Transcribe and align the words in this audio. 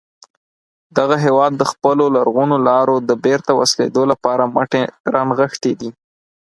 دغه 0.97 1.15
هیواد 1.25 1.51
د 1.57 1.63
خپلو 1.71 2.05
لرغونو 2.15 2.55
لارو 2.67 2.95
د 3.09 3.11
بېرته 3.25 3.51
وصلېدو 3.59 4.03
لپاره 4.11 4.43
مټې 4.55 4.83
را 5.13 5.21
نغښتې 5.29 5.73
دي. 5.79 5.89